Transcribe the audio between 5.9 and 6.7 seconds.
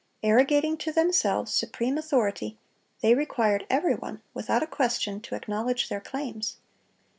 claims.